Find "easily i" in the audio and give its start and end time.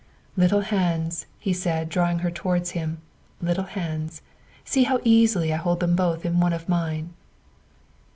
5.03-5.57